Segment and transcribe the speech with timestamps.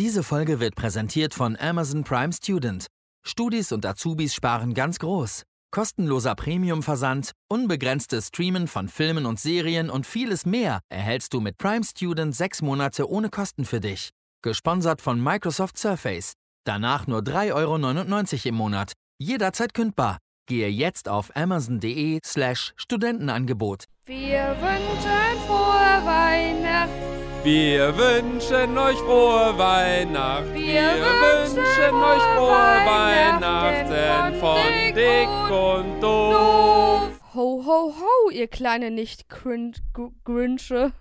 [0.00, 2.86] Diese Folge wird präsentiert von Amazon Prime Student.
[3.22, 5.42] Studis und Azubis sparen ganz groß.
[5.70, 11.84] Kostenloser Premium-Versand, unbegrenztes Streamen von Filmen und Serien und vieles mehr erhältst du mit Prime
[11.84, 14.08] Student sechs Monate ohne Kosten für dich.
[14.40, 16.32] Gesponsert von Microsoft Surface.
[16.64, 18.92] Danach nur 3,99 Euro im Monat.
[19.18, 20.16] Jederzeit kündbar.
[20.48, 23.84] Gehe jetzt auf amazon.de slash Studentenangebot.
[24.06, 27.19] Wir wünschen frohe Weihnachten.
[27.42, 30.52] Wir wünschen euch frohe Weihnacht.
[30.54, 34.58] Wir wünschen euch frohe Weihnachten Weihnachten von
[34.94, 37.18] dick und doof.
[37.34, 40.92] Ho, ho, ho, ihr kleine Nicht-Grinche.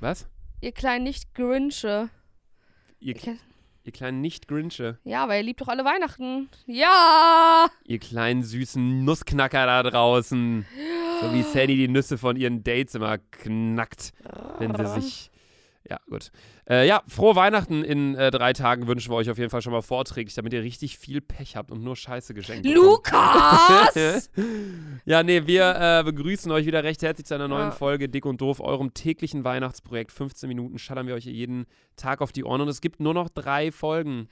[0.00, 0.28] Was?
[0.60, 2.10] Ihr kleinen Nicht-Grinche.
[3.00, 3.26] Ihr, Ich-
[3.84, 4.98] ihr kleinen Nicht-Grinche.
[5.04, 6.48] Ja, weil ihr liebt doch alle Weihnachten.
[6.66, 7.66] Ja!
[7.84, 10.64] Ihr kleinen süßen Nussknacker da draußen.
[11.20, 14.12] So wie Sandy die Nüsse von ihren Dates immer knackt,
[14.58, 15.30] wenn sie sich.
[15.90, 16.30] Ja, gut.
[16.68, 19.72] Äh, ja, frohe Weihnachten in äh, drei Tagen wünschen wir euch auf jeden Fall schon
[19.72, 22.66] mal vorträglich, damit ihr richtig viel Pech habt und nur Scheiße geschenkt.
[22.66, 24.30] Lukas!
[25.06, 27.70] ja, nee, wir äh, begrüßen euch wieder recht herzlich zu einer neuen Ja.
[27.70, 30.12] Folge Dick und Doof, eurem täglichen Weihnachtsprojekt.
[30.12, 31.64] 15 Minuten schallern wir euch jeden
[31.96, 34.28] Tag auf die Ohren und es gibt nur noch drei Folgen.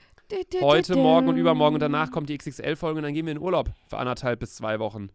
[0.61, 3.71] Heute, morgen und übermorgen und danach kommt die XXL-Folge und dann gehen wir in Urlaub
[3.87, 5.09] für anderthalb bis zwei Wochen.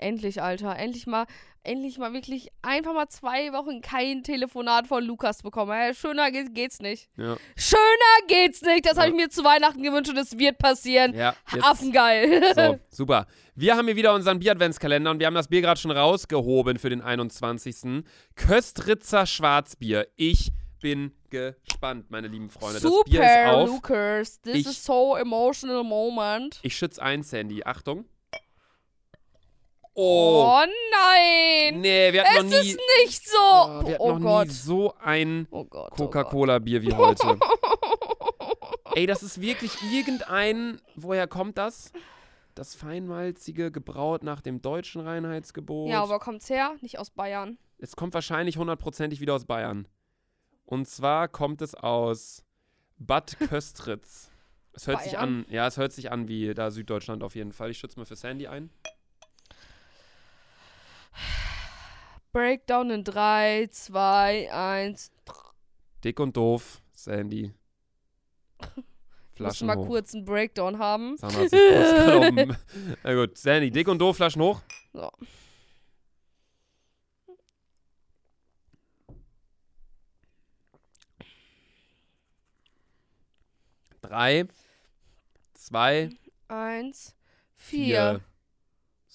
[0.00, 0.76] Endlich, Alter.
[0.76, 1.26] Endlich mal,
[1.62, 5.72] endlich mal wirklich einfach mal zwei Wochen kein Telefonat von Lukas bekommen.
[5.72, 7.08] Äh, Schöner ge- geht's nicht.
[7.16, 8.86] Ja, Schöner geht's nicht.
[8.86, 9.02] Das Ja.
[9.02, 11.14] habe ich mir zu Weihnachten gewünscht und es wird passieren.
[11.14, 12.54] ja jetzt, Affengeil.
[12.54, 13.26] so, super.
[13.54, 16.88] Wir haben hier wieder unseren Bier-Adventskalender und wir haben das Bier gerade schon rausgehoben für
[16.88, 18.04] den 21.
[18.36, 20.08] Köstritzer Schwarzbier.
[20.16, 22.80] Ich bin gespannt, meine lieben Freunde.
[22.80, 23.68] das Bier ist Super, auf.
[23.68, 24.40] Lukas.
[24.40, 26.58] This Ich- is so emotional moment.
[26.62, 27.62] Ich schütze ein, Sandy.
[27.64, 28.06] Achtung.
[30.02, 30.44] Oh.
[30.46, 31.80] Oh, nein.
[31.82, 32.70] Nee, wir hatten es noch nie.
[32.70, 33.36] ist nicht so.
[33.38, 34.46] oh, wir hatten oh noch Gott.
[34.46, 35.90] nie so ein Oh Gott.
[35.90, 37.38] Coca-Cola-Bier wie heute.
[38.94, 40.80] Ey, das ist wirklich irgendein.
[40.96, 41.92] Woher kommt das?
[42.54, 45.90] Das feinmalzige, gebraut nach dem deutschen Reinheitsgebot.
[45.90, 46.74] Ja, aber kommt's her?
[46.80, 47.58] Nicht aus Bayern.
[47.78, 49.86] es kommt wahrscheinlich hundertprozentig wieder aus Bayern.
[50.64, 52.42] Und zwar kommt es aus
[52.98, 54.30] Bad Köstritz.
[54.72, 55.44] Es hört sich Bayern?
[55.44, 57.70] an, ja, es hört sich an wie da Süddeutschland auf jeden Fall.
[57.70, 58.70] Ich schütze mal für Sandy ein.
[62.32, 65.10] Breakdown in 3, 2, 1.
[66.04, 67.52] Dick und doof, Sandy.
[69.34, 69.86] Flaschen mal hoch.
[69.86, 71.16] kurz einen Breakdown haben.
[71.22, 72.56] Auf dem-
[73.02, 74.60] Na gut, Sandy, dick und doof, Flaschen hoch.
[74.92, 75.10] So.
[84.02, 84.46] Drei,
[85.54, 86.10] zwei,
[86.48, 87.14] 1,
[87.56, 88.20] vier.
[88.20, 88.29] 4.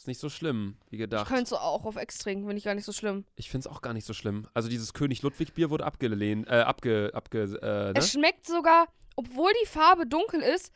[0.06, 1.28] Ist nicht so schlimm, wie Ich gedacht.
[1.28, 3.26] könnte so auch auf Ex trinken, finde ich gar nicht so schlimm.
[3.36, 4.48] Ich finde es auch gar nicht so schlimm.
[4.54, 7.94] Also dieses König Ludwig Bier wurde abgelehnt, äh, abge, abge, äh, ne?
[7.96, 8.86] Es schmeckt sogar,
[9.16, 10.72] obwohl die Farbe dunkel ist,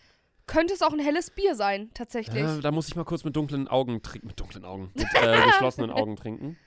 [0.48, 2.44] könnte es auch ein helles Bier sein, tatsächlich.
[2.44, 4.26] Äh, da muss ich mal kurz mit dunklen Augen trinken.
[4.26, 4.90] Mit dunklen Augen.
[4.96, 6.58] Mit äh, geschlossenen Augen trinken.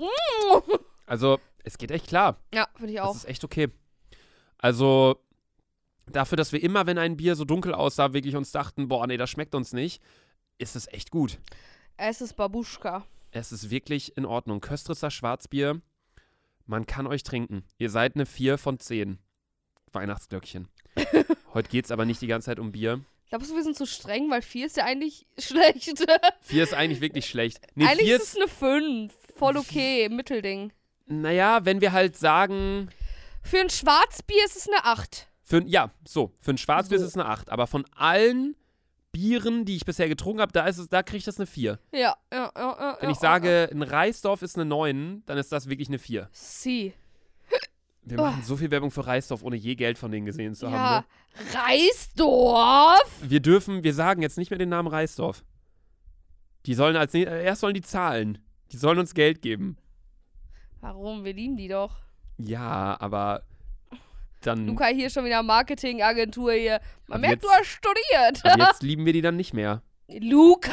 [1.08, 2.36] Also, es geht echt klar.
[2.52, 3.14] Ja, finde ich Das auch.
[3.14, 3.68] ist echt okay.
[4.58, 5.22] Also,
[6.06, 9.16] dafür, dass wir immer, wenn ein Bier so dunkel aussah, wirklich uns dachten, boah, nee,
[9.16, 10.02] das schmeckt uns nicht,
[10.58, 11.38] ist es echt gut.
[11.96, 13.06] Es ist Babuschka.
[13.30, 14.60] Es ist wirklich in Ordnung.
[14.60, 15.80] Köstritzer Schwarzbier,
[16.64, 17.62] man kann euch trinken.
[17.78, 19.18] Ihr seid eine 4 von 10.
[19.92, 20.66] Weihnachtsglöckchen.
[21.54, 23.00] Heute geht es aber nicht die ganze Zeit um Bier.
[23.28, 26.04] Glaubst du, wir sind zu streng, weil 4 ist ja eigentlich schlecht.
[26.42, 27.58] 4 ist eigentlich wirklich schlecht.
[27.74, 29.12] Nee, eigentlich 4 ist es eine 5.
[29.36, 30.72] Voll okay, Mittelding.
[31.06, 32.88] naja, wenn wir halt sagen,
[33.42, 35.28] Für ein Schwarzbier ist es eine 8.
[35.42, 36.32] Für, ja, so.
[36.40, 37.04] Für ein Schwarzbier So.
[37.04, 37.50] ist es eine 8.
[37.50, 38.56] Aber von allen
[39.12, 41.78] Bieren, die ich bisher getrunken habe, da, ist es- da kriege ich das eine 4.
[41.92, 42.50] Ja, ja, ja.
[42.56, 45.98] ja Wenn ja, ich sage, ein Reisdorf ist eine 9, dann ist das wirklich eine
[45.98, 46.28] 4.
[46.32, 46.92] Sie.
[48.08, 50.70] Wir machen so viel Werbung für Reisdorf, ohne je Geld von denen gesehen zu Oh.
[50.70, 50.78] Ja.
[50.78, 51.06] haben.
[51.52, 53.22] Reisdorf?
[53.22, 53.30] Ne?
[53.30, 55.44] Wir dürfen, wir sagen jetzt nicht mehr den Namen Reisdorf.
[56.66, 58.38] Die sollen als, erst sollen die zahlen.
[58.72, 59.76] Die sollen uns Geld geben.
[60.80, 61.24] Warum?
[61.24, 61.96] Wir lieben die doch.
[62.38, 63.42] Ja, aber
[64.42, 66.80] dann, Luca hier schon wieder Marketingagentur hier.
[67.08, 68.58] Man merkt, du jetzt- hast studiert.
[68.58, 69.82] jetzt lieben wir die dann nicht mehr.
[70.08, 70.70] Lukas!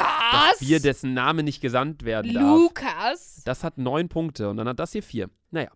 [0.50, 2.44] Das Bier, dessen Name nicht gesandt werden darf.
[2.44, 3.42] Lukas?
[3.44, 5.28] Das hat neun Punkte und dann hat das hier vier.
[5.50, 5.70] Naja.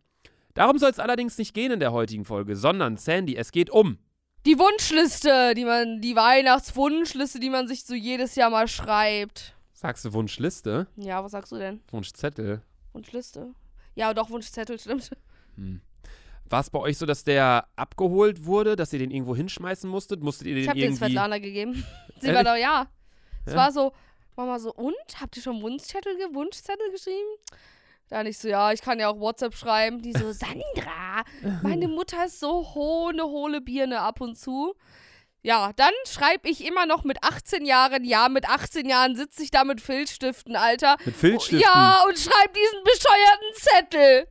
[0.54, 3.98] Darum soll es allerdings nicht gehen in der heutigen Folge, sondern, Sandy, es geht um.
[4.46, 9.54] Die Wunschliste, die man, die Weihnachtswunschliste, die man sich so jedes Jahr mal schreibt.
[9.72, 10.86] Sagst du Wunschliste?
[10.96, 11.80] Ja, was sagst du denn?
[11.90, 12.62] Wunschzettel.
[12.92, 13.52] Wunschliste?
[13.94, 15.10] Ja, doch, Wunschzettel, stimmt.
[15.56, 15.80] Hm.
[16.48, 20.22] War es bei euch so, dass der abgeholt wurde, dass ihr den irgendwo hinschmeißen musstet?
[20.22, 21.04] Musstet ihr den Ich habe dir irgendwie...
[21.04, 21.84] Svetlana gegeben.
[22.20, 22.88] Sie war doch, ja.
[23.44, 23.58] Es Ja?
[23.58, 23.92] war so,
[24.36, 24.94] Mama so, und?
[25.20, 27.28] Habt ihr schon Wunschzettel, Wunschzettel geschrieben?
[28.08, 30.00] Da nicht so, ja, ich kann ja auch WhatsApp schreiben.
[30.00, 31.25] Die so, Sandra,
[31.62, 34.75] meine Mutter ist so hohle, hohle Birne ab und zu.
[35.43, 39.50] Ja, dann schreibe ich immer noch mit 18 Jahren, ja, mit 18 Jahren sitze ich
[39.50, 40.96] da mit Filzstiften, Alter.
[41.05, 41.60] Mit Filzstiften?
[41.60, 44.28] Ja, und schreibe diesen bescheuerten Zettel.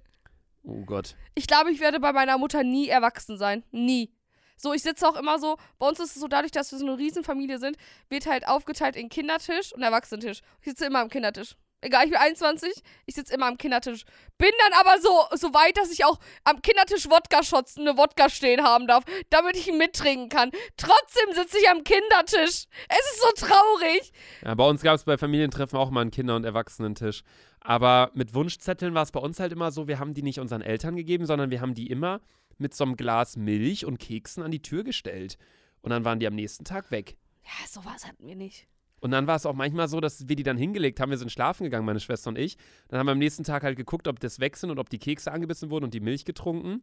[0.64, 1.16] Oh Gott.
[1.34, 3.64] Ich glaube, ich werde bei meiner Mutter nie erwachsen sein.
[3.72, 4.12] Nie.
[4.58, 6.86] So, ich sitze auch immer so, bei uns ist es so, dadurch, dass wir so
[6.86, 7.78] eine Riesenfamilie sind,
[8.10, 10.42] wird halt aufgeteilt in Kindertisch und Erwachsenentisch.
[10.62, 11.56] Ich sitze immer am Kindertisch.
[11.82, 12.72] Egal, ich bin 21,
[13.06, 14.04] ich sitze immer am Kindertisch.
[14.40, 18.64] Bin dann aber so, so weit, dass ich auch am Kindertisch Wodka-Shots, eine Wodka stehen
[18.64, 20.50] haben darf, damit ich ihn mittrinken kann.
[20.76, 22.66] Trotzdem sitze ich am Kindertisch.
[22.90, 24.12] Es ist so traurig.
[24.44, 27.22] Ja, bei uns gab es bei Familientreffen auch mal einen Kinder- und Erwachsenentisch.
[27.60, 30.62] Aber mit Wunschzetteln war es bei uns halt immer so, wir haben die nicht unseren
[30.62, 32.22] Eltern gegeben, sondern wir haben die immer
[32.58, 35.38] mit so einem Glas Milch und Keksen an die Tür gestellt.
[35.82, 37.18] Und dann waren die am nächsten Tag weg.
[37.44, 38.68] Ja, sowas hatten wir nicht.
[39.00, 41.12] Und dann war es auch manchmal so, dass wir die dann hingelegt haben.
[41.12, 42.58] Wir sind schlafen gegangen, meine Schwester und ich.
[42.88, 45.00] Dann haben wir am nächsten Tag halt geguckt, ob das weg sind und ob die
[45.00, 46.82] Kekse angebissen wurden und die Milch getrunken.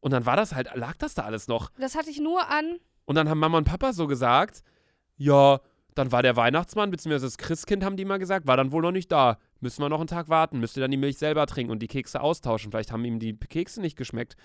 [0.00, 1.70] Und dann war das halt, lag das da alles noch.
[1.78, 2.78] Das hatte ich nur an.
[3.06, 4.62] Und dann haben Mama und Papa so gesagt,
[5.16, 5.60] ja,
[5.94, 8.92] dann war der Weihnachtsmann, beziehungsweise das Christkind, haben die mal gesagt, war dann wohl noch
[8.92, 9.38] nicht da.
[9.60, 11.86] Müssen wir noch einen Tag warten, müsst ihr dann die Milch selber trinken und die
[11.86, 12.70] Kekse austauschen.
[12.70, 14.36] Vielleicht haben ihm die Kekse nicht geschmeckt.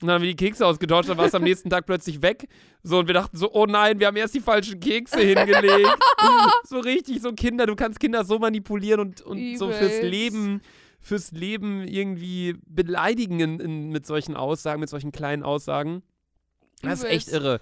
[0.00, 2.48] Und dann haben wir die Kekse ausgetauscht, dann war es am nächsten Tag plötzlich weg.
[2.84, 5.98] So, und wir dachten so, oh nein, wir haben erst die falschen Kekse hingelegt.
[6.64, 10.02] so richtig, so Kinder, du kannst Kinder so manipulieren und, und so fürs.
[10.02, 10.60] Leben,
[11.00, 16.02] fürs Leben irgendwie beleidigen in, in, mit solchen Aussagen, mit solchen kleinen Aussagen.
[16.82, 17.60] Das ist echt irre.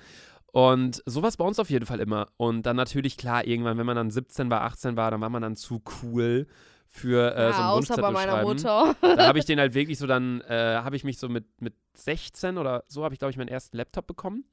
[0.53, 2.29] Und sowas bei uns auf jeden Fall immer.
[2.37, 5.43] Und dann natürlich, klar, irgendwann, wenn man dann 17 war, 18 war, dann war man
[5.43, 6.47] dann zu cool
[6.89, 8.49] für äh, so ja, einen außer Wunschzettel bei schreiben.
[8.49, 8.97] Mutter.
[9.17, 11.75] Da habe ich den halt wirklich so dann, äh, habe ich mich so mit, mit
[11.95, 14.45] 16 oder so, habe ich, glaube ich, meinen ersten Laptop bekommen,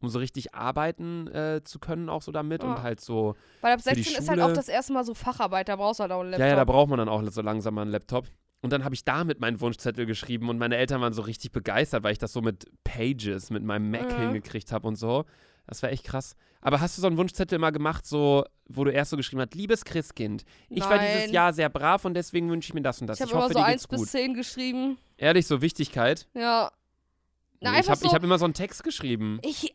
[0.00, 2.62] um so richtig arbeiten äh, zu können, auch so damit.
[2.62, 2.70] Ja.
[2.70, 5.14] Und halt so, Weil ab für die 16 ist halt auch das erste Mal so
[5.14, 6.44] Facharbeit, da brauchst du halt auch einen Laptop.
[6.46, 8.26] ja, ja, da braucht man dann auch so langsam mal einen Laptop.
[8.62, 12.02] Und dann habe ich damit meinen Wunschzettel geschrieben und meine Eltern waren so richtig begeistert,
[12.02, 14.18] weil ich das so mit Pages, mit meinem Mac Ja.
[14.18, 15.24] hingekriegt habe und so.
[15.70, 16.34] Das war echt krass.
[16.60, 19.54] Aber hast du so einen Wunschzettel mal gemacht, so, wo du erst so geschrieben hast,
[19.54, 21.32] liebes Christkind, ich war dieses Nein.
[21.32, 23.18] Jahr sehr brav und deswegen wünsche ich mir das und das.
[23.20, 24.08] ich Ich, habe immer hoffe, so dir 1 geht's bis gut.
[24.08, 24.98] 10 geschrieben.
[25.16, 26.26] Ehrlich, so Wichtigkeit.
[26.34, 26.70] Ja.
[27.60, 29.38] Na, Nee, ich habe so, hab immer so einen Text geschrieben.
[29.42, 29.72] ich,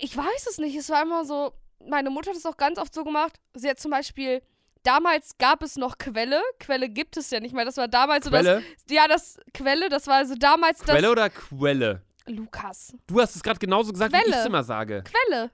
[0.00, 0.76] ich weiß es nicht.
[0.76, 1.52] Es war immer so,
[1.86, 3.38] meine Mutter hat es auch ganz oft so gemacht.
[3.54, 4.42] Sie hat zum Beispiel,
[4.82, 6.40] damals gab es noch Quelle.
[6.58, 7.64] Quelle gibt es ja nicht mehr.
[7.64, 8.62] Das war damals so Quelle?
[8.86, 12.02] das, ja, das Quelle, das war also damals Quelle oder Quelle?
[12.30, 12.94] Lukas.
[13.06, 14.36] Du hast es gerade genauso gesagt, wie ich Quelle.
[14.40, 15.04] es immer sage.
[15.04, 15.50] Quelle.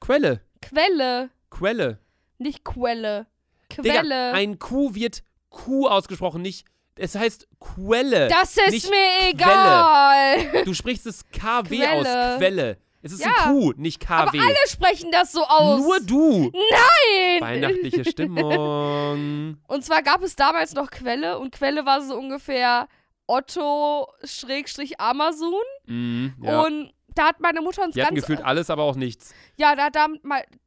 [0.00, 0.40] Quelle.
[0.60, 1.30] Quelle.
[1.50, 1.98] Quelle.
[2.38, 3.26] Nicht Quelle.
[3.72, 4.32] Digga, Quelle.
[4.32, 6.66] ein Q wird Q ausgesprochen, nicht.
[6.98, 8.28] Es heißt Quelle.
[8.28, 9.32] das ist mir Quelle.
[9.32, 10.64] egal.
[10.64, 12.32] Du sprichst es KW Quelle.
[12.32, 12.78] aus, Quelle.
[13.02, 13.28] Es ist Ja.
[13.44, 14.14] ein Q, nicht KW.
[14.38, 15.80] Aber alle sprechen das so aus.
[15.80, 16.50] Nur du.
[16.52, 17.40] Nein!
[17.40, 19.58] Weihnachtliche Stimmung.
[19.68, 22.88] Und zwar gab es damals noch Quelle und Quelle war so ungefähr
[23.26, 25.54] Otto-Amazon.
[25.86, 26.62] Mhm, ja.
[26.62, 29.34] Und da hat meine Mutter uns Die hatten ganz gefühlt alles, aber auch nichts.
[29.56, 30.06] ja, da, hat da,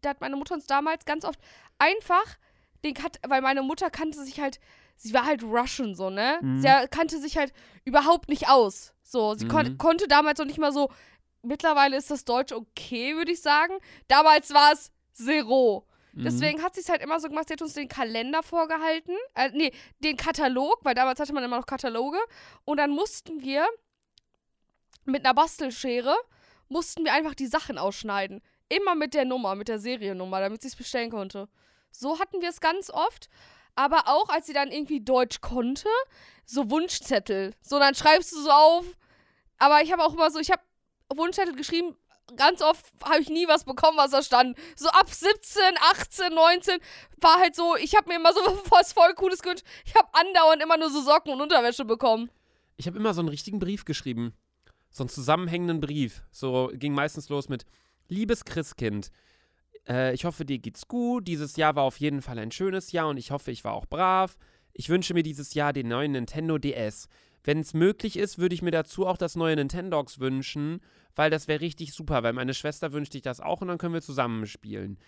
[0.02, 1.40] da hat meine Mutter uns damals ganz oft
[1.78, 2.26] einfach
[2.84, 2.96] den
[3.28, 4.60] weil meine Mutter kannte sich halt,
[4.96, 6.40] sie war halt Russian so, ne?
[6.42, 6.62] Mhm.
[6.62, 7.54] Sie kannte sich halt
[7.86, 8.94] überhaupt nicht aus.
[9.04, 9.78] So, sie kon Mhm.
[9.78, 10.90] konnte damals noch nicht mal so,
[11.42, 13.74] mittlerweile ist das Deutsch okay, würde ich sagen.
[14.08, 15.86] Damals war es Zero.
[16.14, 16.24] Mhm.
[16.24, 19.16] Deswegen hat sie es halt immer so gemacht, sie hat uns den Kalender vorgehalten.
[19.36, 22.20] Äh, nee, den Katalog, weil damals hatte man immer noch Kataloge.
[22.66, 23.68] Und dann mussten wir
[25.06, 26.16] mit einer Bastelschere,
[26.68, 28.42] mussten wir einfach die Sachen ausschneiden.
[28.70, 31.50] Immer mit der Nummer, mit der Seriennummer, damit sie es bestellen konnte.
[31.92, 33.30] So hatten wir es ganz oft.
[33.76, 35.88] Aber auch, als sie dann irgendwie Deutsch konnte,
[36.46, 37.54] so Wunschzettel.
[37.62, 38.86] So, dann schreibst du so auf.
[39.58, 40.62] Aber ich habe auch immer so, ich habe
[41.14, 41.96] Wunschzettel geschrieben,
[42.36, 44.58] ganz oft habe ich nie was bekommen, was da stand.
[44.76, 46.80] So ab 17, 18, 19
[47.22, 49.66] war halt so, ich habe mir immer so was voll Cooles gewünscht.
[49.86, 52.30] Ich habe andauernd immer nur so Socken und Unterwäsche bekommen.
[52.78, 54.34] Ich habe immer so einen richtigen Brief geschrieben.
[54.90, 56.24] So einen zusammenhängenden Brief.
[56.32, 57.66] So ging meistens los mit
[58.08, 59.12] Liebes Christkind,
[59.90, 61.28] äh, ich hoffe, dir geht's gut.
[61.28, 63.86] Dieses Jahr war auf jeden Fall ein schönes Jahr und ich hoffe, ich war auch
[63.86, 64.38] brav.
[64.74, 67.08] Ich wünsche mir dieses Jahr den neuen Nintendo DS.
[67.50, 70.82] Wenn es möglich ist, würde ich mir dazu auch das neue Nintendox wünschen,
[71.16, 73.96] weil das wäre richtig super, weil meine Schwester wünscht sich das auch und dann können
[73.96, 75.00] wir zusammen spielen.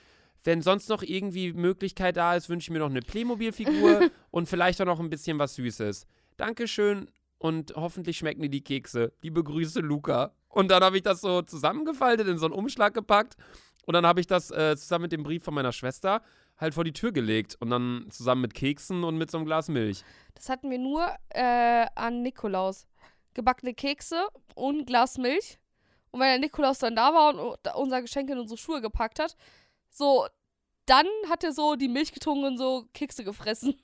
[0.43, 4.81] Wenn sonst noch irgendwie Möglichkeit da ist, wünsche ich mir noch eine Playmobil-Figur und vielleicht
[4.81, 6.07] auch noch ein bisschen was Süßes.
[6.37, 9.13] Dankeschön und hoffentlich schmecken dir die Kekse.
[9.21, 10.33] Liebe Grüße, Luca.
[10.49, 13.37] Und dann habe ich das so zusammengefaltet, in so einen Umschlag gepackt
[13.85, 16.23] und dann habe ich das äh, zusammen mit dem Brief von meiner Schwester
[16.61, 19.67] halt vor die Tür gelegt und dann zusammen mit Keksen und mit so einem Glas
[19.67, 20.03] Milch.
[20.35, 22.87] Das hatten wir nur äh, an Nikolaus.
[23.33, 25.57] gebackene Kekse und ein Glas Milch.
[26.11, 29.35] Und wenn der Nikolaus dann da war und unser Geschenk in unsere Schuhe gepackt hat,
[29.89, 30.27] so,
[30.85, 33.75] dann hat er so die Milch getrunken und so Kekse gefressen.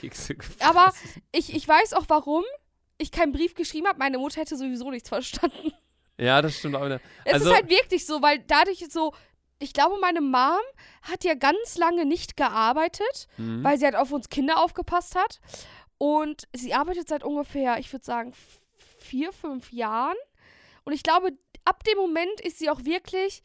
[0.00, 0.62] Kekse gefressen.
[0.62, 0.92] Aber
[1.32, 2.44] ich, ich weiß auch, warum
[2.98, 3.98] ich keinen Brief geschrieben habe.
[3.98, 5.72] Meine Mutter hätte sowieso nichts verstanden.
[6.18, 7.00] Ja, das stimmt auch wieder.
[7.24, 9.12] Es Also- ist halt wirklich so, weil dadurch so,
[9.58, 10.60] ich glaube, meine Mom
[11.02, 13.64] hat ja ganz lange nicht gearbeitet, Mhm.
[13.64, 15.40] weil sie halt auf uns Kinder aufgepasst hat.
[15.98, 18.34] Und sie arbeitet seit ungefähr, ich würde sagen,
[18.98, 20.16] vier, fünf Jahren.
[20.84, 21.30] Und ich glaube,
[21.64, 23.42] ab dem Moment ist sie auch wirklich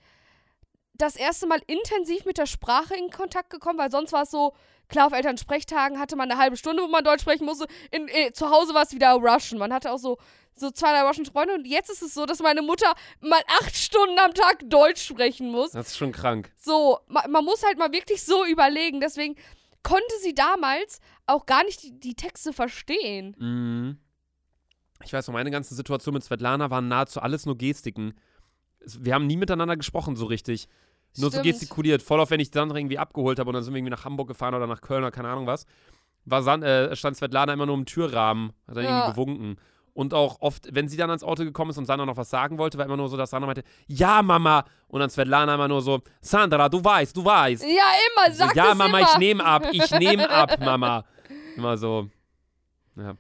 [0.93, 4.53] das erste Mal intensiv mit der Sprache in Kontakt gekommen, weil sonst war es so,
[4.89, 7.67] klar, auf Elternsprechtagen hatte man eine halbe Stunde, wo man Deutsch sprechen musste.
[7.89, 9.57] In, äh, zu Hause war es wieder Russian.
[9.57, 10.17] Man hatte auch so,
[10.55, 11.53] so zwei, drei Russian-Freunde.
[11.55, 15.49] Und jetzt ist es so, dass meine Mutter mal acht Stunden am Tag Deutsch sprechen
[15.51, 15.71] muss.
[15.71, 16.51] Das ist schon krank.
[16.57, 18.99] So, ma, man muss halt mal wirklich so überlegen.
[19.01, 19.35] Deswegen
[19.83, 23.35] konnte sie damals auch gar nicht die, die Texte verstehen.
[23.39, 23.97] Mhm.
[25.03, 28.13] Ich weiß noch, meine ganze Situation mit Svetlana waren nahezu alles nur Gestiken.
[28.79, 30.67] Es- Wir haben nie miteinander gesprochen so richtig.
[31.17, 32.01] Nur so gestikuliert.
[32.01, 34.27] Voll auf, wenn ich dann irgendwie abgeholt habe und dann sind wir irgendwie nach Hamburg
[34.27, 35.65] gefahren oder nach Köln oder keine Ahnung was.
[36.23, 38.89] War äh, stand Svetlana immer nur im Türrahmen, hat dann Ja.
[38.99, 39.55] irgendwie gewunken.
[39.93, 42.57] Und auch oft, wenn sie dann ans Auto gekommen ist und Sandra noch was sagen
[42.57, 44.63] wollte, war immer nur so, dass Sandra meinte, ja, Mama.
[44.87, 47.63] Und dann Svetlana immer nur so, Sandra, du weißt, du weißt.
[47.63, 49.07] Ja, immer, So, sagt ja, es Mama, immer.
[49.11, 51.03] ich nehme ab, ich nehme ab, Mama.
[51.57, 52.09] Immer so.
[52.95, 53.15] Ja.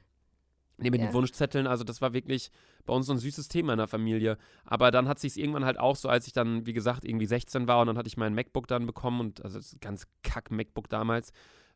[0.77, 1.07] Nee, mit Ja.
[1.07, 2.49] den Wunschzetteln, also das war wirklich
[2.85, 4.37] bei uns so ein süßes Thema in der Familie.
[4.65, 7.67] Aber dann hat sich irgendwann halt auch so, als ich dann, wie gesagt, irgendwie 16
[7.67, 10.89] war und dann hatte ich mein MacBook dann bekommen und also das ganz kack MacBook
[10.89, 11.31] damals.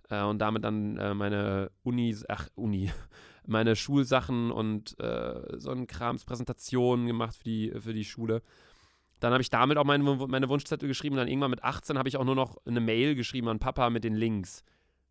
[0.09, 2.91] Äh, und damit dann äh, meine Unis, ach, Uni,
[3.47, 8.41] meine Schulsachen und äh, so ein Krams, Präsentationen gemacht für die, für die Schule.
[9.19, 11.15] Dann habe ich damit auch meine, meine Wunschzettel geschrieben.
[11.15, 14.03] Dann irgendwann mit 18 habe ich auch nur noch eine Mail geschrieben an Papa mit
[14.03, 14.63] den Links.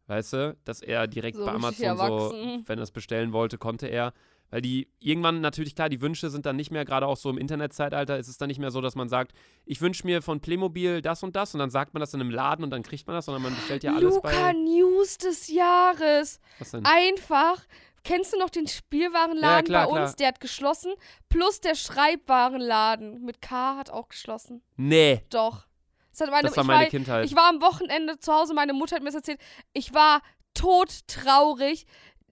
[0.07, 2.35] Weißt du, dass er direkt So bei Amazon so,
[2.67, 4.12] wenn er es bestellen wollte, konnte er.
[4.50, 7.38] Weil die irgendwann natürlich, klar, die Wünsche sind dann nicht mehr, gerade auch so im
[7.38, 9.33] Internetzeitalter, ist es dann nicht mehr so, dass man sagt,
[9.64, 12.31] ich wünsche mir von Playmobil das und das und dann sagt man das in einem
[12.31, 14.53] Laden und dann kriegt man das, sondern man bestellt ja alles Luca bei.
[14.53, 16.38] News des Jahres.
[16.59, 16.85] Was denn?
[16.85, 17.62] Einfach.
[18.04, 20.11] Kennst du noch den Spielwarenladen Ja, klar, bei uns?
[20.11, 20.16] klar.
[20.18, 20.92] Der hat geschlossen.
[21.30, 24.62] Plus der Schreibwarenladen mit K hat auch geschlossen.
[24.76, 25.66] Nee, Doch.
[26.12, 27.25] Das, hat meine, das war ich, meine war, Kindheit.
[27.25, 29.40] ich war am Wochenende zu Hause, meine Mutter hat mir das erzählt.
[29.73, 30.20] Ich war
[30.54, 31.87] todtraurig.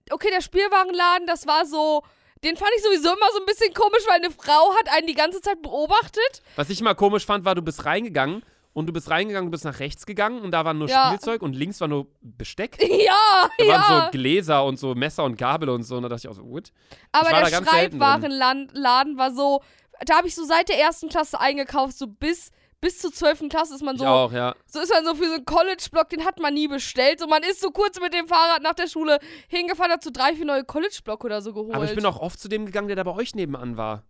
[0.09, 2.01] Okay, der Spielwarenladen, das war so.
[2.45, 5.13] Den fand ich sowieso immer so ein bisschen komisch, weil eine Frau hat einen die
[5.13, 6.41] ganze Zeit beobachtet.
[6.55, 9.65] Was ich immer komisch fand, war, du bist reingegangen und du bist reingegangen, du bist
[9.65, 11.07] nach rechts gegangen und da war nur Ja.
[11.07, 12.77] Spielzeug und links war nur Besteck.
[12.81, 13.73] Ja, Da ja.
[13.73, 15.95] waren so Gläser und so Messer und Gabel und so.
[15.97, 16.71] Und da dachte ich auch so, what?
[17.11, 17.63] Aber der.
[17.63, 19.61] Schreibwarenladen war so,
[20.05, 22.51] da habe ich so seit der ersten Klasse eingekauft, so bis,
[22.81, 24.55] bis zur zwölften Klasse ist man Ich so, auch, ja.
[24.65, 27.19] so ist man so für so einen College-Block, den hat man nie bestellt.
[27.19, 30.33] So man ist so kurz mit dem Fahrrad nach der Schule hingefahren, hat so drei,
[30.35, 31.75] vier neue College-Block oder so geholt.
[31.75, 34.03] Aber ich bin auch oft zu dem gegangen, der da bei euch nebenan war.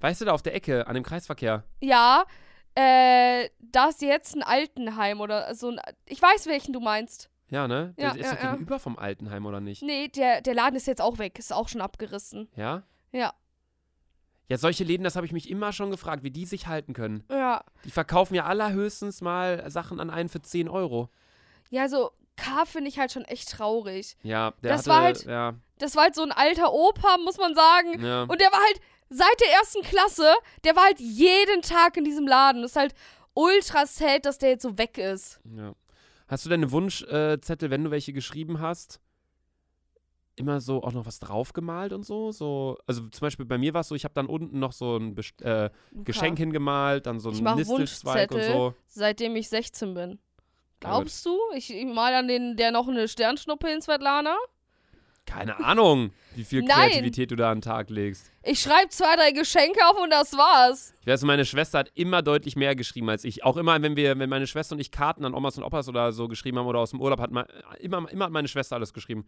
[0.00, 1.64] Weißt du, da auf der Ecke, an dem Kreisverkehr.
[1.80, 2.24] Ja,
[2.76, 7.30] äh, da ist jetzt ein Altenheim oder so ein, ich weiß, welchen du meinst.
[7.48, 7.94] Ja, ne?
[7.96, 8.50] Der Ja, ist ja, doch ja.
[8.52, 9.82] gegenüber vom Altenheim, oder nicht?
[9.82, 12.48] Nee, der, der Laden ist jetzt auch weg, ist auch schon abgerissen.
[12.56, 12.82] Ja?
[13.12, 13.32] Ja.
[14.48, 17.24] Ja, solche Läden, das habe ich mich immer schon gefragt, wie die sich halten können.
[17.30, 17.64] Ja.
[17.84, 21.08] Die verkaufen ja allerhöchstens mal Sachen an einen für 10 Euro.
[21.70, 24.16] Ja, so K finde ich halt schon echt traurig.
[24.22, 27.38] Ja, der Das hatte, war halt- ja, Das war halt so ein alter Opa, muss
[27.38, 28.04] man sagen.
[28.04, 28.22] ja.
[28.22, 30.34] Und der war halt seit der ersten Klasse,
[30.64, 32.62] der war halt jeden Tag in diesem Laden.
[32.62, 32.94] Das ist halt
[33.34, 35.40] ultra sad, dass der jetzt so weg ist.
[35.56, 35.74] Ja.
[36.28, 39.00] Hast du deine Wunschzettel, wenn du welche geschrieben hast,
[40.34, 42.32] immer so auch noch was draufgemalt und so?
[42.32, 44.96] so also zum Beispiel bei mir war es so, ich habe dann unten noch so
[44.96, 48.74] ein Best äh, Geschenk hingemalt, dann so ein Nistelzweig und so.
[48.86, 50.18] Seitdem ich 16 bin.
[50.80, 51.38] Glaubst du?
[51.54, 54.36] Ich, ich mal an den, der noch eine Sternschnuppe in Svetlana.
[55.26, 56.90] Keine Ahnung, wie viel Nein.
[56.90, 58.30] Kreativität du da an den Tag legst.
[58.44, 60.94] Ich schreibe zwei, drei Geschenke auf und das war's.
[61.00, 63.42] Ich weiß, meine Schwester hat immer deutlich mehr geschrieben als ich.
[63.44, 66.12] Auch immer, wenn wir, wenn meine Schwester und ich Karten an Omas und Opas oder
[66.12, 67.46] so geschrieben haben oder aus dem Urlaub, hat ma-
[67.80, 69.26] immer, immer hat meine Schwester alles geschrieben.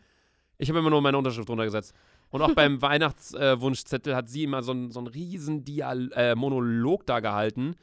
[0.56, 1.94] Ich habe immer nur meine Unterschrift drunter gesetzt.
[2.30, 2.80] Und auch beim
[3.32, 7.74] Weihnachtswunschzettel hat sie immer so einen so einen riesen Dial äh, Monolog da gehalten.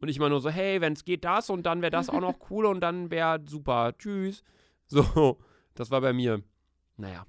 [0.00, 2.20] Und ich immer nur so, hey, wenn es geht das und dann wäre das auch
[2.20, 3.92] noch cool und dann wäre super.
[3.96, 4.42] Tschüss.
[4.86, 5.38] So,
[5.74, 6.42] das war bei mir.
[6.96, 7.24] Naja.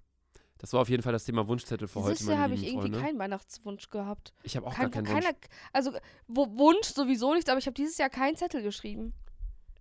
[0.57, 2.63] Das war auf jeden Fall das Thema Wunschzettel für Dieses heute, Jahr meine habe ich
[2.67, 2.99] irgendwie Freunde.
[3.01, 4.33] keinen Weihnachtswunsch gehabt.
[4.43, 5.25] Ich habe auch Kein, gar keinen Wunsch.
[5.25, 5.37] keiner,
[5.73, 5.91] also
[6.27, 9.13] wo, Wunsch sowieso nichts, aber ich habe dieses Jahr keinen Zettel geschrieben.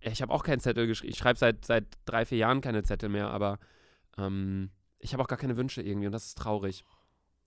[0.01, 1.13] Ich habe auch keinen Zettel geschrieben.
[1.13, 3.57] Ich schreibe seit, seit drei, vier Jahren keine Zettel mehr, aber
[4.17, 6.83] ähm, ich habe auch gar keine Wünsche irgendwie und das ist traurig.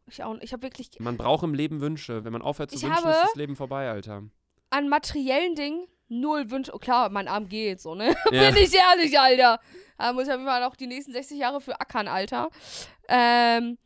[0.06, 0.37] Ich auch.
[0.40, 2.25] Ich habe wirklich Man braucht im Leben Wünsche.
[2.25, 4.23] Wenn man aufhört zu Ich wünschen, ist das Leben vorbei, Alter.
[4.70, 6.73] an materiellen Dingen null Wünsche.
[6.75, 8.15] Oh klar, mein Arm geht so, ne?
[8.31, 8.50] Ja.
[8.50, 9.61] Bin ich ehrlich, Alter.
[9.99, 12.49] Da muss ich auf jeden Fall noch die nächsten 60 Jahre für ackern, Alter.
[13.09, 13.79] Ähm,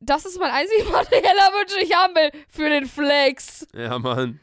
[0.00, 2.30] das ist mein einziger materieller Wunsch, den ich haben will.
[2.48, 3.66] Für den Flex.
[3.74, 4.40] Ja, Mann.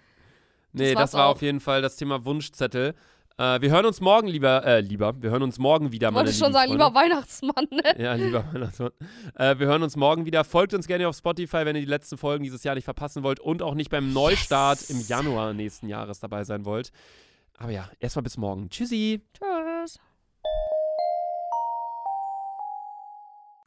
[0.72, 1.32] Nee, Das das, war auch.
[1.36, 2.96] auf jeden Fall das Thema Wunschzettel.
[3.40, 6.34] Äh, wir hören uns morgen lieber, äh, lieber, wir hören uns morgen wieder, Ich wollte
[6.34, 6.86] schon sagen, Freunde.
[6.86, 7.68] lieber Weihnachtsmann.
[7.72, 7.96] Ne?
[7.98, 8.92] Ja, lieber Weihnachtsmann.
[9.36, 10.44] Äh, wir hören uns morgen wieder.
[10.44, 13.40] Folgt uns gerne auf Spotify, wenn ihr die letzten Folgen dieses Jahr nicht verpassen wollt
[13.40, 16.92] und auch nicht beim Neustart im Januar nächsten Jahres dabei sein wollt.
[17.58, 18.70] Aber ja, erstmal bis morgen.
[18.70, 19.22] Tschüssi.
[19.34, 20.00] Tschüss.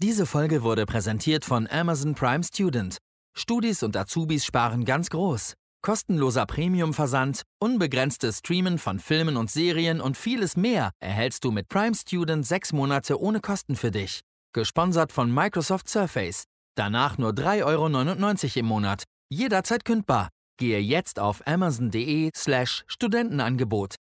[0.02, 2.98] Diese Folge wurde präsentiert von Amazon Prime Student.
[3.32, 5.54] Studis und Azubis sparen ganz groß.
[5.82, 11.94] Kostenloser Premium-Versand, unbegrenztes Streamen von Filmen und Serien und vieles mehr erhältst du mit Prime
[11.94, 14.20] Student sechs Monate ohne Kosten für dich.
[14.54, 16.44] Gesponsert von Microsoft Surface.
[16.76, 19.04] Danach nur 3,99 Euro im Monat.
[19.28, 20.28] Jederzeit kündbar.
[20.56, 23.96] Gehe jetzt auf amazon.de slash Studentenangebot